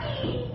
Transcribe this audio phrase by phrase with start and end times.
[0.00, 0.49] Daddy.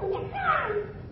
[0.00, 1.09] はい。